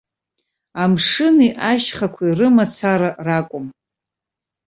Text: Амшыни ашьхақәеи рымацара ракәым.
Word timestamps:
Амшыни 0.83 1.49
ашьхақәеи 1.71 2.33
рымацара 2.37 3.09
ракәым. 3.25 3.65